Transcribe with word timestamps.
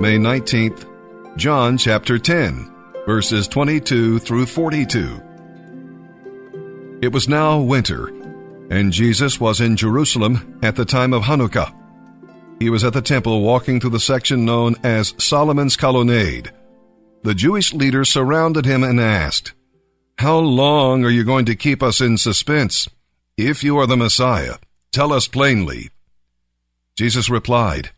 May 0.00 0.16
19th, 0.16 0.86
John 1.36 1.76
chapter 1.76 2.20
10, 2.20 2.72
verses 3.04 3.48
22 3.48 4.20
through 4.20 4.46
42. 4.46 5.20
It 7.02 7.12
was 7.12 7.28
now 7.28 7.58
winter, 7.58 8.06
and 8.70 8.92
Jesus 8.92 9.40
was 9.40 9.60
in 9.60 9.76
Jerusalem 9.76 10.60
at 10.62 10.76
the 10.76 10.84
time 10.84 11.12
of 11.12 11.24
Hanukkah. 11.24 11.74
He 12.60 12.70
was 12.70 12.84
at 12.84 12.92
the 12.92 13.02
temple 13.02 13.42
walking 13.42 13.80
through 13.80 13.90
the 13.90 13.98
section 13.98 14.44
known 14.44 14.76
as 14.84 15.14
Solomon's 15.18 15.74
Colonnade. 15.74 16.52
The 17.24 17.34
Jewish 17.34 17.74
leaders 17.74 18.08
surrounded 18.08 18.66
him 18.66 18.84
and 18.84 19.00
asked, 19.00 19.52
How 20.18 20.38
long 20.38 21.04
are 21.04 21.10
you 21.10 21.24
going 21.24 21.46
to 21.46 21.56
keep 21.56 21.82
us 21.82 22.00
in 22.00 22.18
suspense? 22.18 22.88
If 23.36 23.64
you 23.64 23.76
are 23.78 23.86
the 23.88 23.96
Messiah, 23.96 24.58
tell 24.92 25.12
us 25.12 25.26
plainly. 25.26 25.90
Jesus 26.96 27.28
replied, 27.28 27.90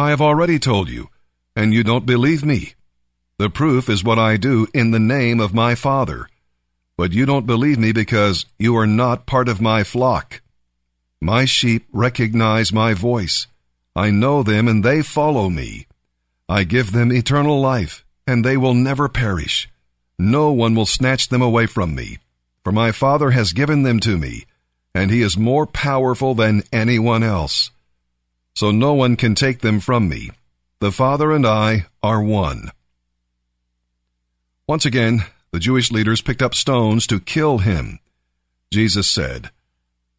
I 0.00 0.08
have 0.08 0.22
already 0.22 0.58
told 0.58 0.88
you, 0.88 1.10
and 1.54 1.74
you 1.74 1.84
don't 1.84 2.06
believe 2.06 2.42
me. 2.42 2.72
The 3.36 3.50
proof 3.50 3.90
is 3.90 4.02
what 4.02 4.18
I 4.18 4.38
do 4.38 4.66
in 4.72 4.92
the 4.92 5.06
name 5.16 5.40
of 5.40 5.52
my 5.52 5.74
Father. 5.74 6.26
But 6.96 7.12
you 7.12 7.26
don't 7.26 7.44
believe 7.44 7.78
me 7.78 7.92
because 7.92 8.46
you 8.58 8.74
are 8.78 8.86
not 8.86 9.26
part 9.26 9.46
of 9.46 9.60
my 9.60 9.84
flock. 9.84 10.40
My 11.20 11.44
sheep 11.44 11.84
recognize 11.92 12.72
my 12.72 12.94
voice. 12.94 13.46
I 13.94 14.08
know 14.10 14.42
them 14.42 14.68
and 14.68 14.82
they 14.82 15.02
follow 15.02 15.50
me. 15.50 15.86
I 16.48 16.64
give 16.64 16.92
them 16.92 17.12
eternal 17.12 17.60
life, 17.60 18.02
and 18.26 18.42
they 18.42 18.56
will 18.56 18.72
never 18.72 19.06
perish. 19.06 19.68
No 20.18 20.50
one 20.50 20.74
will 20.74 20.86
snatch 20.86 21.28
them 21.28 21.42
away 21.42 21.66
from 21.66 21.94
me, 21.94 22.16
for 22.64 22.72
my 22.72 22.90
Father 22.90 23.32
has 23.32 23.52
given 23.52 23.82
them 23.82 24.00
to 24.00 24.16
me, 24.16 24.46
and 24.94 25.10
he 25.10 25.20
is 25.20 25.36
more 25.36 25.66
powerful 25.66 26.34
than 26.34 26.62
anyone 26.72 27.22
else. 27.22 27.70
So 28.60 28.70
no 28.70 28.92
one 28.92 29.16
can 29.16 29.34
take 29.34 29.60
them 29.60 29.80
from 29.80 30.06
me. 30.06 30.32
The 30.80 30.92
Father 30.92 31.32
and 31.32 31.46
I 31.46 31.86
are 32.02 32.22
one. 32.22 32.72
Once 34.68 34.84
again, 34.84 35.24
the 35.50 35.58
Jewish 35.58 35.90
leaders 35.90 36.20
picked 36.20 36.42
up 36.42 36.54
stones 36.54 37.06
to 37.06 37.20
kill 37.20 37.56
him. 37.64 38.00
Jesus 38.70 39.08
said, 39.08 39.50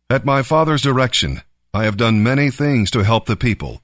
At 0.10 0.26
my 0.26 0.42
Father's 0.42 0.82
direction, 0.82 1.44
I 1.72 1.84
have 1.84 1.98
done 1.98 2.24
many 2.24 2.50
things 2.50 2.90
to 2.92 3.04
help 3.04 3.28
the 3.28 3.36
people. 3.36 3.84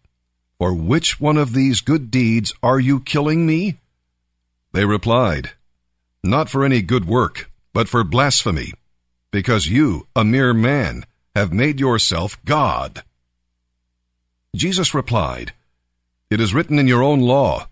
For 0.58 0.74
which 0.74 1.22
one 1.22 1.38
of 1.38 1.54
these 1.54 1.82
good 1.82 2.10
deeds 2.10 2.52
are 2.64 2.80
you 2.80 3.00
killing 3.02 3.46
me? 3.46 3.78
They 4.74 4.86
replied, 4.86 5.52
Not 6.24 6.50
for 6.50 6.66
any 6.66 6.82
good 6.82 7.06
work, 7.06 7.52
but 7.74 7.88
for 7.88 8.04
blasphemy, 8.04 8.74
because 9.30 9.68
you, 9.68 10.08
a 10.16 10.26
mere 10.26 10.56
man, 10.56 11.06
have 11.36 11.54
made 11.54 11.80
yourself 11.80 12.44
God. 12.44 13.04
Jesus 14.56 14.94
replied, 14.94 15.54
It 16.30 16.42
is 16.42 16.54
written 16.54 16.80
in 16.80 16.88
your 16.88 17.04
own 17.04 17.20
law 17.22 17.68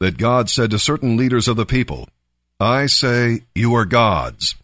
that 0.00 0.18
God 0.18 0.48
said 0.48 0.70
to 0.70 0.78
certain 0.78 1.16
leaders 1.16 1.48
of 1.48 1.56
the 1.56 1.66
people, 1.66 2.08
I 2.60 2.86
say, 2.86 3.42
you 3.54 3.74
are 3.74 3.84
gods, 3.84 4.56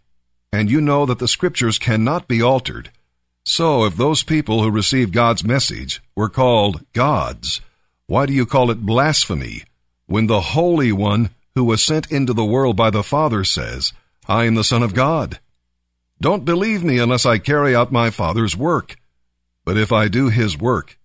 and 0.52 0.70
you 0.70 0.80
know 0.80 1.06
that 1.06 1.18
the 1.18 1.28
scriptures 1.28 1.78
cannot 1.78 2.26
be 2.26 2.42
altered. 2.42 2.90
So, 3.44 3.84
if 3.84 3.96
those 3.96 4.22
people 4.22 4.62
who 4.62 4.70
received 4.70 5.12
God's 5.12 5.44
message 5.44 6.02
were 6.16 6.28
called 6.28 6.84
gods, 6.92 7.60
why 8.06 8.26
do 8.26 8.32
you 8.32 8.46
call 8.46 8.70
it 8.70 8.86
blasphemy 8.86 9.64
when 10.06 10.26
the 10.26 10.40
Holy 10.40 10.92
One 10.92 11.30
who 11.54 11.64
was 11.64 11.84
sent 11.84 12.10
into 12.10 12.32
the 12.32 12.44
world 12.44 12.76
by 12.76 12.90
the 12.90 13.02
Father 13.02 13.44
says, 13.44 13.92
I 14.26 14.44
am 14.44 14.54
the 14.54 14.64
Son 14.64 14.82
of 14.82 14.94
God? 14.94 15.38
Don't 16.20 16.44
believe 16.44 16.82
me 16.82 16.98
unless 16.98 17.26
I 17.26 17.38
carry 17.38 17.76
out 17.76 17.92
my 17.92 18.10
Father's 18.10 18.56
work. 18.56 18.96
But 19.64 19.76
if 19.76 19.92
I 19.92 20.08
do 20.08 20.30
his 20.30 20.58
work, 20.58 20.98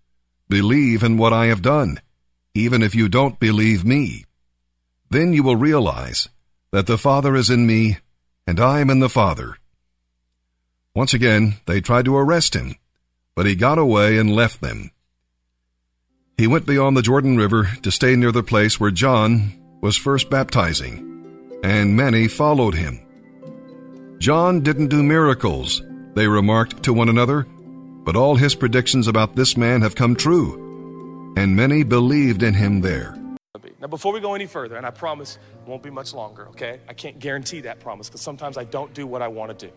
believe 0.50 1.04
in 1.04 1.18
what 1.18 1.32
I 1.32 1.46
have 1.46 1.62
done, 1.62 2.02
even 2.54 2.82
if 2.82 2.96
you 2.96 3.08
don't 3.08 3.40
believe 3.40 3.86
me. 3.86 4.26
Then 5.10 5.34
you 5.34 5.44
will 5.44 5.56
realize 5.56 6.28
that 6.72 6.88
the 6.88 6.98
Father 6.98 7.36
is 7.36 7.50
in 7.50 7.66
me 7.66 7.98
and 8.46 8.60
I 8.60 8.80
am 8.80 8.90
in 8.90 9.00
the 9.00 9.10
Father. 9.10 9.58
Once 10.96 11.14
again, 11.14 11.58
they 11.68 11.82
tried 11.82 12.06
to 12.06 12.18
arrest 12.18 12.56
him, 12.56 12.76
but 13.36 13.46
he 13.46 13.56
got 13.56 13.78
away 13.78 14.18
and 14.18 14.36
left 14.36 14.60
them. 14.60 14.90
He 16.36 16.48
went 16.48 16.66
beyond 16.66 16.98
the 16.98 17.04
Jordan 17.04 17.38
River 17.38 17.70
to 17.84 17.92
stay 17.92 18.16
near 18.16 18.32
the 18.32 18.42
place 18.42 18.80
where 18.80 18.92
John 18.92 19.54
was 19.82 19.98
first 19.98 20.30
baptizing, 20.32 21.60
and 21.64 21.96
many 21.96 22.28
followed 22.28 22.74
him. 22.74 23.00
John 24.18 24.62
didn't 24.62 24.88
do 24.88 25.04
miracles, 25.04 25.84
they 26.16 26.28
remarked 26.28 26.82
to 26.84 26.94
one 26.94 27.10
another, 27.10 27.46
but 28.10 28.16
all 28.16 28.36
his 28.36 28.56
predictions 28.56 29.08
about 29.08 29.36
this 29.36 29.56
man 29.56 29.84
have 29.84 29.94
come 29.94 30.16
true, 30.16 30.56
and 31.38 31.56
many 31.56 31.84
believed 31.84 32.42
in 32.42 32.56
him 32.56 32.82
there. 32.82 33.16
Now, 33.80 33.86
before 33.86 34.12
we 34.12 34.20
go 34.20 34.34
any 34.34 34.48
further, 34.48 34.78
and 34.78 34.84
I 34.84 34.90
promise 34.90 35.36
it 35.36 35.68
won't 35.68 35.84
be 35.84 35.92
much 35.92 36.12
longer, 36.16 36.48
okay? 36.48 36.80
I 36.90 36.94
can't 36.94 37.20
guarantee 37.20 37.62
that 37.62 37.80
promise 37.80 38.10
because 38.10 38.22
sometimes 38.22 38.58
I 38.58 38.64
don't 38.64 38.92
do 38.96 39.06
what 39.06 39.22
I 39.22 39.28
want 39.28 39.56
to 39.60 39.68
do. 39.68 39.72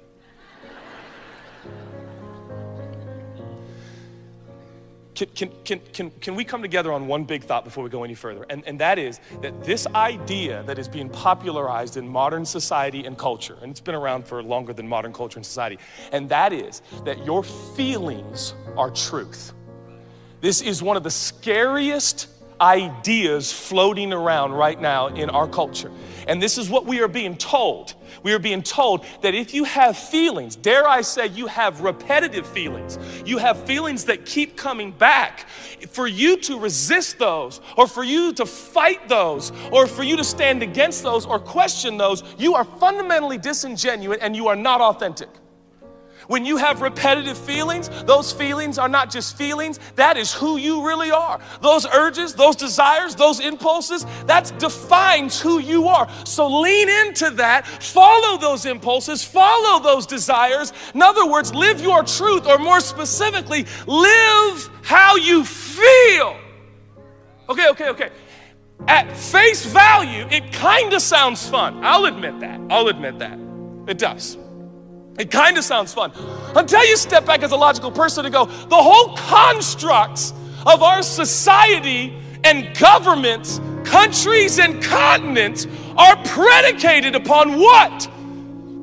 Can, 5.14 5.28
can, 5.34 5.50
can, 5.64 5.80
can, 5.92 6.10
can 6.10 6.34
we 6.34 6.44
come 6.44 6.62
together 6.62 6.92
on 6.92 7.06
one 7.06 7.24
big 7.24 7.44
thought 7.44 7.64
before 7.64 7.84
we 7.84 7.90
go 7.90 8.02
any 8.02 8.14
further? 8.14 8.46
And, 8.48 8.62
and 8.66 8.78
that 8.80 8.98
is 8.98 9.20
that 9.42 9.62
this 9.62 9.86
idea 9.88 10.62
that 10.62 10.78
is 10.78 10.88
being 10.88 11.10
popularized 11.10 11.98
in 11.98 12.08
modern 12.08 12.46
society 12.46 13.04
and 13.04 13.18
culture, 13.18 13.56
and 13.60 13.70
it's 13.70 13.80
been 13.80 13.94
around 13.94 14.26
for 14.26 14.42
longer 14.42 14.72
than 14.72 14.88
modern 14.88 15.12
culture 15.12 15.38
and 15.38 15.44
society, 15.44 15.78
and 16.12 16.28
that 16.30 16.52
is 16.54 16.80
that 17.04 17.24
your 17.26 17.42
feelings 17.42 18.54
are 18.76 18.90
truth. 18.90 19.52
This 20.40 20.62
is 20.62 20.82
one 20.82 20.96
of 20.96 21.02
the 21.02 21.10
scariest 21.10 22.28
ideas 22.62 23.52
floating 23.52 24.12
around 24.12 24.52
right 24.52 24.80
now 24.80 25.08
in 25.08 25.28
our 25.28 25.48
culture. 25.48 25.90
And 26.28 26.40
this 26.40 26.56
is 26.56 26.70
what 26.70 26.86
we 26.86 27.00
are 27.00 27.08
being 27.08 27.36
told. 27.36 27.94
We 28.22 28.32
are 28.32 28.38
being 28.38 28.62
told 28.62 29.04
that 29.22 29.34
if 29.34 29.52
you 29.52 29.64
have 29.64 29.98
feelings, 29.98 30.54
dare 30.54 30.86
I 30.86 31.00
say, 31.00 31.26
you 31.26 31.48
have 31.48 31.80
repetitive 31.80 32.46
feelings, 32.46 32.98
you 33.26 33.38
have 33.38 33.64
feelings 33.66 34.04
that 34.04 34.24
keep 34.24 34.56
coming 34.56 34.92
back, 34.92 35.48
for 35.90 36.06
you 36.06 36.36
to 36.36 36.60
resist 36.60 37.18
those, 37.18 37.60
or 37.76 37.88
for 37.88 38.04
you 38.04 38.32
to 38.34 38.46
fight 38.46 39.08
those, 39.08 39.50
or 39.72 39.88
for 39.88 40.04
you 40.04 40.16
to 40.16 40.24
stand 40.24 40.62
against 40.62 41.02
those, 41.02 41.26
or 41.26 41.40
question 41.40 41.96
those, 41.96 42.22
you 42.38 42.54
are 42.54 42.64
fundamentally 42.64 43.38
disingenuous 43.38 44.18
and 44.20 44.36
you 44.36 44.46
are 44.46 44.56
not 44.56 44.80
authentic. 44.80 45.28
When 46.28 46.44
you 46.44 46.56
have 46.56 46.80
repetitive 46.82 47.36
feelings, 47.36 47.88
those 48.04 48.32
feelings 48.32 48.78
are 48.78 48.88
not 48.88 49.10
just 49.10 49.36
feelings, 49.36 49.78
that 49.96 50.16
is 50.16 50.32
who 50.32 50.56
you 50.56 50.86
really 50.86 51.10
are. 51.10 51.40
Those 51.60 51.86
urges, 51.86 52.34
those 52.34 52.56
desires, 52.56 53.14
those 53.14 53.40
impulses, 53.40 54.06
that 54.26 54.52
defines 54.58 55.40
who 55.40 55.58
you 55.58 55.88
are. 55.88 56.08
So 56.24 56.60
lean 56.60 56.88
into 56.88 57.30
that, 57.30 57.66
follow 57.66 58.38
those 58.38 58.66
impulses, 58.66 59.24
follow 59.24 59.82
those 59.82 60.06
desires. 60.06 60.72
In 60.94 61.02
other 61.02 61.26
words, 61.26 61.54
live 61.54 61.80
your 61.80 62.02
truth, 62.02 62.46
or 62.46 62.58
more 62.58 62.80
specifically, 62.80 63.66
live 63.86 64.70
how 64.82 65.16
you 65.16 65.44
feel. 65.44 66.36
Okay, 67.48 67.68
okay, 67.70 67.88
okay. 67.88 68.10
At 68.88 69.16
face 69.16 69.64
value, 69.66 70.26
it 70.30 70.52
kind 70.52 70.92
of 70.92 71.02
sounds 71.02 71.48
fun. 71.48 71.84
I'll 71.84 72.06
admit 72.06 72.40
that. 72.40 72.60
I'll 72.70 72.88
admit 72.88 73.18
that. 73.20 73.38
It 73.86 73.98
does. 73.98 74.36
It 75.18 75.30
kind 75.30 75.58
of 75.58 75.64
sounds 75.64 75.92
fun 75.92 76.12
until 76.56 76.84
you 76.84 76.96
step 76.96 77.26
back 77.26 77.42
as 77.42 77.52
a 77.52 77.56
logical 77.56 77.92
person 77.92 78.24
and 78.24 78.32
go, 78.32 78.46
the 78.46 78.76
whole 78.76 79.16
constructs 79.16 80.32
of 80.64 80.82
our 80.82 81.02
society 81.02 82.18
and 82.44 82.76
governments, 82.78 83.60
countries 83.84 84.58
and 84.58 84.82
continents 84.82 85.66
are 85.96 86.16
predicated 86.24 87.14
upon 87.14 87.58
what? 87.58 88.08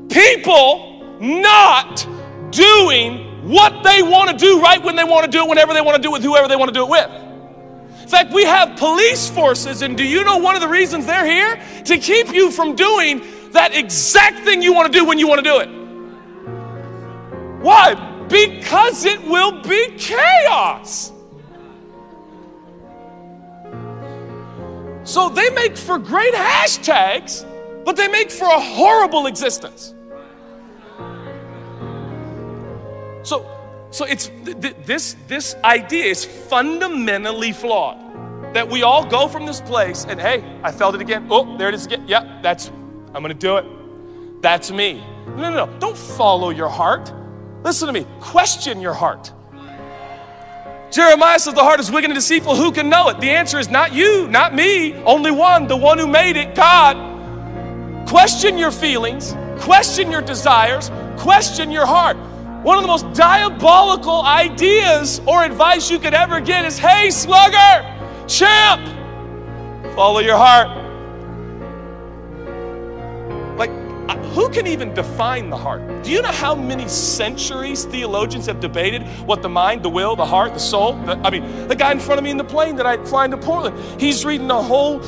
People 0.10 1.18
not 1.20 2.08
doing 2.52 3.50
what 3.50 3.84
they 3.84 4.04
want 4.04 4.30
to 4.30 4.38
do 4.38 4.62
right 4.62 4.84
when 4.84 4.96
they 4.96 5.04
want 5.04 5.26
to 5.26 5.32
do 5.32 5.44
it, 5.44 5.50
whenever 5.50 5.74
they 5.74 5.82
want 5.82 5.96
to 5.96 6.02
do 6.02 6.10
it 6.10 6.14
with 6.14 6.24
whoever 6.24 6.48
they 6.48 6.56
want 6.56 6.70
to 6.70 6.74
do 6.74 6.84
it 6.84 6.90
with. 6.90 7.10
In 8.02 8.08
fact, 8.08 8.34
we 8.34 8.44
have 8.44 8.78
police 8.78 9.30
forces, 9.30 9.82
and 9.82 9.98
do 9.98 10.04
you 10.04 10.24
know 10.24 10.38
one 10.38 10.56
of 10.56 10.62
the 10.62 10.68
reasons 10.68 11.06
they're 11.06 11.26
here? 11.26 11.62
To 11.86 11.98
keep 11.98 12.34
you 12.34 12.52
from 12.52 12.76
doing 12.76 13.22
that 13.52 13.76
exact 13.76 14.40
thing 14.40 14.62
you 14.62 14.74
want 14.74 14.92
to 14.92 15.00
do 15.00 15.06
when 15.06 15.20
you 15.20 15.28
want 15.28 15.40
to 15.40 15.44
do 15.44 15.60
it. 15.60 15.79
Why? 17.62 17.96
Because 18.30 19.06
it 19.06 19.22
will 19.24 19.62
be 19.62 19.96
chaos. 19.98 21.12
So 25.04 25.28
they 25.28 25.50
make 25.50 25.76
for 25.76 25.98
great 25.98 26.34
hashtags, 26.34 27.44
but 27.84 27.96
they 27.96 28.08
make 28.08 28.30
for 28.30 28.46
a 28.46 28.60
horrible 28.60 29.26
existence. 29.26 29.96
So, 33.24 33.46
so 33.92 34.06
it's 34.06 34.32
th- 34.46 34.76
this 34.86 35.16
this 35.28 35.56
idea 35.64 36.06
is 36.06 36.26
fundamentally 36.26 37.52
flawed. 37.52 37.98
That 38.54 38.68
we 38.68 38.84
all 38.84 39.06
go 39.06 39.28
from 39.28 39.46
this 39.46 39.62
place 39.62 40.06
and 40.08 40.20
hey, 40.20 40.44
I 40.64 40.72
felt 40.72 40.96
it 40.96 41.02
again. 41.02 41.28
Oh, 41.30 41.58
there 41.58 41.70
it 41.70 41.76
is 41.76 41.86
again. 41.86 42.08
Yep, 42.08 42.44
that's 42.44 42.70
I'm 43.14 43.22
gonna 43.22 43.34
do 43.34 43.58
it. 43.58 43.66
That's 44.42 44.72
me. 44.72 45.04
No, 45.28 45.52
no, 45.52 45.66
no. 45.66 45.80
Don't 45.80 45.98
follow 45.98 46.50
your 46.50 46.70
heart. 46.70 47.12
Listen 47.64 47.88
to 47.88 47.94
me. 47.94 48.06
Question 48.20 48.82
your 48.82 48.94
heart. 48.94 49.34
Jeremiah 50.92 51.38
says 51.38 51.54
the 51.54 51.64
heart 51.64 51.80
is 51.80 51.92
wicked 51.92 52.10
and 52.10 52.16
deceitful. 52.16 52.56
Who 52.56 52.72
can 52.72 52.90
know 52.90 53.10
it? 53.10 53.20
The 53.20 53.30
answer 53.30 53.60
is 53.60 53.70
not 53.70 53.94
you, 53.94 54.28
not 54.28 54.56
me, 54.56 54.96
only 55.04 55.30
one, 55.30 55.68
the 55.68 55.78
one 55.78 56.00
who 56.00 56.08
made 56.08 56.36
it, 56.36 56.56
God. 56.56 58.08
Question 58.08 58.58
your 58.58 58.72
feelings, 58.72 59.36
question 59.60 60.10
your 60.10 60.22
desires, 60.22 60.90
question 61.18 61.70
your 61.70 61.86
heart. 61.86 62.18
One 62.64 62.78
of 62.78 62.84
the 62.84 62.88
most 62.88 63.14
diabolical 63.14 64.24
ideas 64.24 65.22
or 65.28 65.44
advice 65.44 65.92
you 65.92 66.00
could 66.00 66.16
ever 66.16 66.42
get 66.42 66.66
is 66.66 66.80
hey, 66.80 67.12
slugger, 67.12 68.26
champ, 68.28 68.84
follow 69.96 70.22
your 70.22 70.38
heart. 70.38 70.79
Who 74.40 74.48
can 74.48 74.68
even 74.68 74.94
define 74.94 75.50
the 75.50 75.58
heart? 75.58 75.82
Do 76.02 76.12
you 76.12 76.22
know 76.22 76.32
how 76.32 76.56
many 76.56 76.88
centuries 76.88 77.84
theologians 77.84 78.46
have 78.46 78.62
debated 78.62 79.04
what 79.28 79.42
the 79.42 79.50
mind, 79.50 79.84
the 79.84 79.90
will, 79.90 80.16
the 80.16 80.26
heart, 80.26 80.54
the 80.54 80.62
soul? 80.62 80.94
The, 80.94 81.18
I 81.26 81.30
mean, 81.30 81.68
the 81.68 81.76
guy 81.76 81.92
in 81.92 82.00
front 82.00 82.20
of 82.20 82.24
me 82.24 82.32
in 82.32 82.38
the 82.38 82.46
plane 82.46 82.78
that 82.78 82.86
I 82.86 83.04
fly 83.04 83.26
into 83.26 83.36
Portland, 83.36 83.78
he's 84.00 84.24
reading 84.24 84.50
a 84.50 84.62
whole 84.62 85.00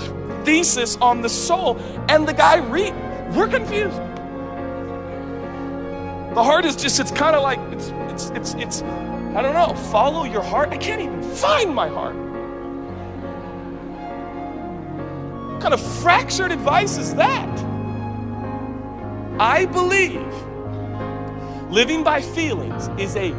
thesis 0.44 0.98
on 0.98 1.22
the 1.22 1.30
soul, 1.30 1.78
and 2.10 2.28
the 2.28 2.34
guy 2.34 2.58
read. 2.58 2.94
We're 3.34 3.48
confused. 3.48 3.96
The 6.36 6.44
heart 6.44 6.66
is 6.66 6.76
just, 6.76 7.00
it's 7.00 7.12
kind 7.12 7.34
of 7.34 7.42
like, 7.42 7.60
it's, 7.72 7.88
it's, 8.12 8.32
it's, 8.32 8.54
it's, 8.56 8.82
I 8.82 9.42
don't 9.42 9.54
know, 9.54 9.74
follow 9.92 10.26
your 10.26 10.44
heart. 10.44 10.72
I 10.72 10.78
can't 10.78 11.02
even 11.02 11.24
find 11.24 11.74
my 11.74 11.88
heart. 11.88 12.18
What 15.54 15.62
kind 15.62 15.74
of 15.74 15.80
fractured 16.02 16.52
advice 16.52 16.98
is 16.98 17.16
that? 17.16 17.71
I 19.42 19.66
believe 19.66 20.22
living 21.72 22.04
by 22.04 22.22
feelings 22.22 22.90
is 23.00 23.16
a 23.16 23.32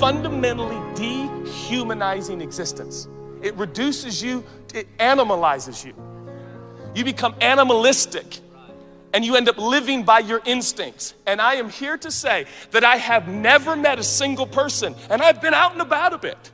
fundamentally 0.00 0.80
dehumanizing 0.94 2.40
existence. 2.40 3.08
It 3.42 3.54
reduces 3.56 4.22
you, 4.22 4.42
it 4.72 4.88
animalizes 4.96 5.84
you. 5.84 5.92
You 6.94 7.04
become 7.04 7.34
animalistic 7.42 8.38
and 9.12 9.22
you 9.22 9.36
end 9.36 9.50
up 9.50 9.58
living 9.58 10.02
by 10.02 10.20
your 10.20 10.40
instincts. 10.46 11.12
And 11.26 11.42
I 11.42 11.56
am 11.56 11.68
here 11.68 11.98
to 11.98 12.10
say 12.10 12.46
that 12.70 12.82
I 12.82 12.96
have 12.96 13.28
never 13.28 13.76
met 13.76 13.98
a 13.98 14.02
single 14.02 14.46
person, 14.46 14.94
and 15.10 15.20
I've 15.20 15.42
been 15.42 15.52
out 15.52 15.72
and 15.72 15.82
about 15.82 16.14
a 16.14 16.18
bit. 16.18 16.52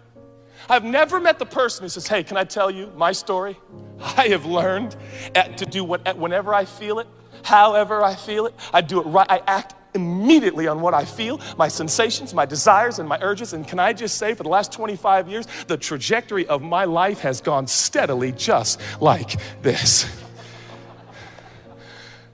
I've 0.69 0.83
never 0.83 1.21
met 1.21 1.39
the 1.39 1.47
person 1.47 1.85
who 1.85 1.91
says, 1.91 2.09
Hey, 2.09 2.25
can 2.25 2.37
I 2.37 2.43
tell 2.43 2.73
you 2.73 2.93
my 2.97 3.13
story? 3.13 3.57
I 4.01 4.27
have 4.31 4.47
learned 4.47 4.97
to 5.35 5.65
do 5.65 5.85
what, 5.85 6.19
whenever 6.19 6.53
I 6.53 6.65
feel 6.65 6.99
it, 6.99 7.07
however 7.47 8.03
I 8.03 8.15
feel 8.15 8.47
it, 8.47 8.55
I 8.73 8.81
do 8.81 9.01
it 9.01 9.05
right. 9.05 9.27
I 9.31 9.41
act 9.47 9.75
immediately 9.95 10.67
on 10.67 10.81
what 10.81 10.95
I 10.95 11.05
feel, 11.05 11.41
my 11.57 11.69
sensations, 11.69 12.35
my 12.35 12.45
desires, 12.45 12.99
and 12.99 13.09
my 13.09 13.19
urges. 13.23 13.53
And 13.53 13.67
can 13.67 13.79
I 13.79 13.93
just 13.93 14.19
say, 14.19 14.35
for 14.35 14.43
the 14.43 14.49
last 14.49 14.73
25 14.73 15.29
years, 15.29 15.47
the 15.69 15.77
trajectory 15.77 16.47
of 16.49 16.61
my 16.61 16.85
life 16.85 17.21
has 17.21 17.41
gone 17.41 17.67
steadily 17.67 18.33
just 18.33 18.81
like 19.01 19.41
this. 19.63 20.07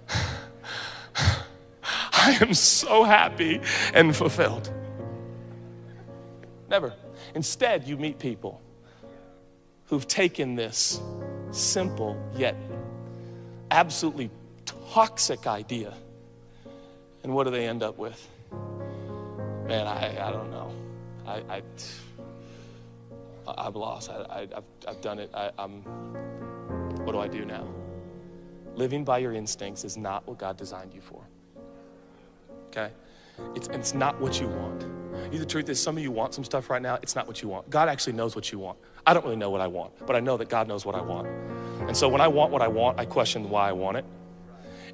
I 1.14 2.38
am 2.40 2.54
so 2.54 3.04
happy 3.04 3.60
and 3.94 4.16
fulfilled. 4.16 4.72
Never. 6.68 6.94
Instead, 7.34 7.86
you 7.86 7.96
meet 7.96 8.18
people 8.18 8.60
who've 9.86 10.08
taken 10.08 10.54
this 10.54 11.00
simple 11.50 12.18
yet 12.34 12.56
absolutely 13.70 14.30
toxic 14.92 15.46
idea. 15.46 15.94
And 17.24 17.34
what 17.34 17.44
do 17.44 17.50
they 17.50 17.66
end 17.66 17.82
up 17.82 17.96
with? 17.96 18.28
Man, 19.66 19.86
I, 19.86 20.28
I 20.28 20.30
don't 20.30 20.50
know. 20.50 20.70
I, 21.26 21.42
I, 21.48 21.62
I've 23.46 23.76
lost. 23.76 24.10
I, 24.10 24.40
have 24.54 24.64
I've 24.86 25.00
done 25.00 25.18
it. 25.18 25.30
I, 25.32 25.50
I'm, 25.58 25.82
what 27.04 27.12
do 27.12 27.20
I 27.20 27.28
do 27.28 27.46
now? 27.46 27.66
Living 28.74 29.02
by 29.02 29.18
your 29.18 29.32
instincts 29.32 29.84
is 29.84 29.96
not 29.96 30.26
what 30.26 30.38
God 30.38 30.58
designed 30.58 30.92
you 30.92 31.00
for. 31.00 31.22
Okay? 32.66 32.90
It's, 33.54 33.68
it's 33.68 33.94
not 33.94 34.20
what 34.20 34.40
you 34.40 34.48
want. 34.48 34.84
The 35.30 35.46
truth 35.46 35.70
is, 35.70 35.80
some 35.80 35.96
of 35.96 36.02
you 36.02 36.10
want 36.10 36.34
some 36.34 36.44
stuff 36.44 36.68
right 36.68 36.82
now. 36.82 36.98
It's 37.02 37.16
not 37.16 37.26
what 37.26 37.40
you 37.40 37.48
want. 37.48 37.70
God 37.70 37.88
actually 37.88 38.12
knows 38.12 38.34
what 38.34 38.52
you 38.52 38.58
want. 38.58 38.78
I 39.06 39.14
don't 39.14 39.24
really 39.24 39.36
know 39.36 39.50
what 39.50 39.62
I 39.62 39.66
want, 39.68 40.06
but 40.06 40.16
I 40.16 40.20
know 40.20 40.36
that 40.36 40.50
God 40.50 40.68
knows 40.68 40.84
what 40.84 40.94
I 40.94 41.00
want. 41.00 41.28
And 41.88 41.96
so 41.96 42.08
when 42.08 42.20
I 42.20 42.28
want 42.28 42.52
what 42.52 42.60
I 42.62 42.68
want, 42.68 42.98
I 42.98 43.06
question 43.06 43.48
why 43.48 43.68
I 43.68 43.72
want 43.72 43.96
it. 43.96 44.04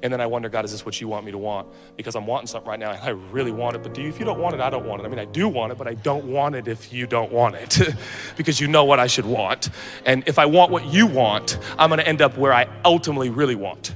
And 0.01 0.13
then 0.13 0.21
I 0.21 0.27
wonder, 0.27 0.47
God, 0.47 0.63
is 0.63 0.71
this 0.71 0.85
what 0.85 1.01
you 1.01 1.09
want 1.09 1.25
me 1.25 1.31
to 1.31 1.37
want? 1.37 1.67
Because 1.97 2.15
I'm 2.15 2.25
wanting 2.25 2.47
something 2.47 2.69
right 2.69 2.79
now 2.79 2.91
and 2.91 3.03
I 3.03 3.09
really 3.09 3.51
want 3.51 3.75
it. 3.75 3.83
But 3.83 3.93
do 3.93 4.01
you, 4.01 4.07
if 4.07 4.17
you 4.17 4.25
don't 4.25 4.39
want 4.39 4.55
it, 4.55 4.61
I 4.61 4.69
don't 4.69 4.85
want 4.85 5.01
it. 5.01 5.05
I 5.05 5.09
mean, 5.09 5.19
I 5.19 5.25
do 5.25 5.47
want 5.49 5.73
it, 5.73 5.77
but 5.77 5.87
I 5.87 5.93
don't 5.95 6.25
want 6.25 6.55
it 6.55 6.67
if 6.67 6.93
you 6.93 7.05
don't 7.05 7.31
want 7.31 7.55
it 7.55 7.79
because 8.37 8.61
you 8.61 8.67
know 8.67 8.85
what 8.85 8.99
I 8.99 9.07
should 9.07 9.25
want. 9.25 9.69
And 10.05 10.23
if 10.25 10.39
I 10.39 10.45
want 10.45 10.71
what 10.71 10.85
you 10.85 11.05
want, 11.05 11.59
I'm 11.77 11.89
going 11.89 11.99
to 11.99 12.07
end 12.07 12.21
up 12.21 12.37
where 12.37 12.53
I 12.53 12.67
ultimately 12.85 13.29
really 13.29 13.55
want. 13.55 13.95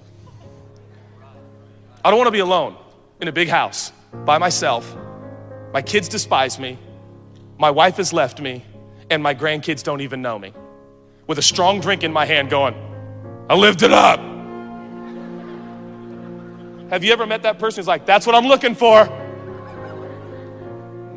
I 2.03 2.09
don't 2.09 2.17
want 2.17 2.27
to 2.27 2.31
be 2.31 2.39
alone 2.39 2.75
in 3.21 3.29
a 3.29 3.31
big 3.31 3.47
house 3.47 3.93
by 4.25 4.37
myself. 4.37 4.93
My 5.71 5.81
kids 5.81 6.09
despise 6.09 6.59
me. 6.59 6.77
My 7.57 7.71
wife 7.71 7.95
has 7.95 8.11
left 8.11 8.41
me. 8.41 8.65
And 9.09 9.21
my 9.21 9.35
grandkids 9.35 9.83
don't 9.83 10.01
even 10.01 10.21
know 10.21 10.39
me. 10.39 10.53
With 11.27 11.37
a 11.37 11.41
strong 11.41 11.79
drink 11.79 12.03
in 12.03 12.11
my 12.11 12.25
hand, 12.25 12.49
going, 12.49 12.75
I 13.49 13.55
lived 13.55 13.83
it 13.83 13.91
up. 13.91 14.32
Have 16.89 17.03
you 17.03 17.11
ever 17.11 17.25
met 17.25 17.43
that 17.43 17.59
person 17.59 17.81
who's 17.81 17.87
like, 17.87 18.05
that's 18.05 18.25
what 18.25 18.35
I'm 18.35 18.45
looking 18.45 18.75
for? 18.75 19.05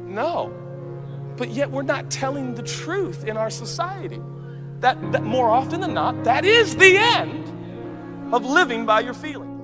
No. 0.06 0.52
But 1.36 1.50
yet 1.50 1.70
we're 1.70 1.82
not 1.82 2.10
telling 2.10 2.54
the 2.54 2.62
truth 2.62 3.24
in 3.24 3.36
our 3.36 3.50
society. 3.50 4.20
That, 4.80 5.12
that 5.12 5.22
more 5.22 5.50
often 5.50 5.80
than 5.80 5.94
not, 5.94 6.24
that 6.24 6.44
is 6.44 6.76
the 6.76 6.96
end 6.96 8.34
of 8.34 8.44
living 8.44 8.86
by 8.86 9.00
your 9.00 9.14
feelings. 9.14 9.55